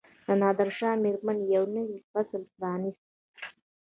د 0.25 0.27
نادرشاه 0.41 0.95
مړینې 1.25 1.45
یو 1.55 1.63
نوی 1.75 1.97
فصل 2.11 2.41
پرانیست. 2.55 3.05